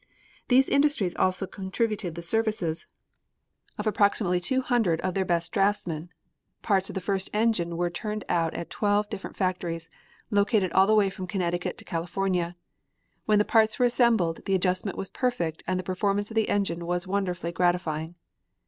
These 0.47 0.67
industries 0.67 1.13
also 1.15 1.45
contributed 1.45 2.15
the 2.15 2.23
services 2.23 2.87
of 3.77 3.85
approximately 3.85 4.39
two 4.39 4.61
hundred 4.63 4.99
of 5.01 5.13
their 5.13 5.25
best 5.25 5.51
draftsmen. 5.51 6.09
Parts 6.63 6.89
of 6.89 6.95
the 6.95 6.99
first 7.01 7.29
engine 7.33 7.77
were 7.77 7.91
turned 7.91 8.25
out 8.27 8.55
at 8.55 8.71
twelve 8.71 9.11
different 9.11 9.37
factories, 9.37 9.91
located 10.31 10.71
all 10.71 10.87
the 10.87 10.95
way 10.95 11.11
from 11.11 11.27
Connecticut 11.27 11.77
to 11.77 11.85
California. 11.85 12.55
When 13.27 13.37
the 13.37 13.45
parts 13.45 13.77
were 13.77 13.85
assembled 13.85 14.43
the 14.45 14.55
adjustment 14.55 14.97
was 14.97 15.07
perfect 15.09 15.63
and 15.67 15.79
the 15.79 15.83
performance 15.83 16.31
of 16.31 16.35
the 16.35 16.49
engine 16.49 16.87
was 16.87 17.05
wonderfully 17.05 17.51
gratifying. 17.51 18.15